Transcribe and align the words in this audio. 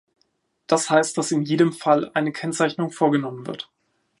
Das 0.65 0.89
heißt, 0.89 1.15
dass 1.19 1.31
in 1.31 1.43
jedem 1.43 1.73
Fall 1.73 2.09
eine 2.15 2.31
Kennzeichnung 2.31 2.89
vorgenommen 2.89 3.45
wird. 3.45 3.69